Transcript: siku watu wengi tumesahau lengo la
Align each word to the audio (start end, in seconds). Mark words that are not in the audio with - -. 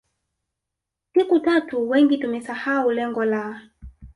siku 1.13 1.33
watu 1.45 1.89
wengi 1.89 2.17
tumesahau 2.17 2.91
lengo 2.91 3.25
la 3.25 3.61